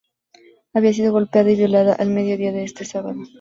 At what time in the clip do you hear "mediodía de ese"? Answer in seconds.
2.09-2.85